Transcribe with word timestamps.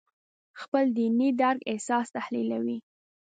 خپل 0.61 0.83
دیني 0.97 1.29
درک 1.41 1.59
اساس 1.73 2.07
تحلیلوي. 2.17 2.77